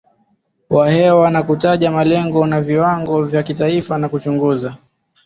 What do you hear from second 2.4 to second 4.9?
na viwango vya kitaifa na kuchunguza